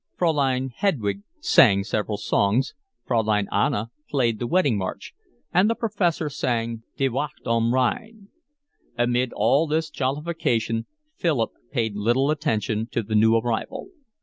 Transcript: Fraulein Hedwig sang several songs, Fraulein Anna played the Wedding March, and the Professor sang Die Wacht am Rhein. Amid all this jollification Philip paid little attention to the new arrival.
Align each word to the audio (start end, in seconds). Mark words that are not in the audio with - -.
Fraulein 0.17 0.69
Hedwig 0.75 1.21
sang 1.41 1.83
several 1.83 2.17
songs, 2.17 2.73
Fraulein 3.05 3.47
Anna 3.51 3.91
played 4.09 4.39
the 4.39 4.47
Wedding 4.47 4.75
March, 4.75 5.13
and 5.53 5.69
the 5.69 5.75
Professor 5.75 6.27
sang 6.27 6.81
Die 6.97 7.07
Wacht 7.09 7.41
am 7.45 7.71
Rhein. 7.71 8.29
Amid 8.97 9.31
all 9.31 9.67
this 9.67 9.91
jollification 9.91 10.87
Philip 11.17 11.51
paid 11.71 11.95
little 11.95 12.31
attention 12.31 12.87
to 12.87 13.03
the 13.03 13.13
new 13.13 13.37
arrival. 13.37 13.89